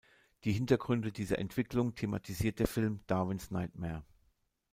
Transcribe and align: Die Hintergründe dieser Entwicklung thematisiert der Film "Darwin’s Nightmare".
Die 0.45 0.51
Hintergründe 0.51 1.11
dieser 1.11 1.37
Entwicklung 1.37 1.93
thematisiert 1.93 2.57
der 2.57 2.65
Film 2.65 3.01
"Darwin’s 3.05 3.51
Nightmare". 3.51 4.03